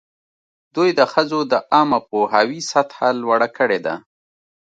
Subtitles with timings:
[0.75, 3.95] دوی د ښځو د عامه پوهاوي سطحه لوړه کړې ده.